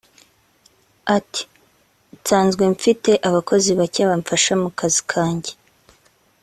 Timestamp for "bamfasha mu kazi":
4.09-5.01